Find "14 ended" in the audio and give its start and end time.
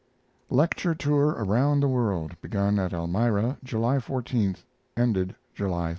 3.99-5.35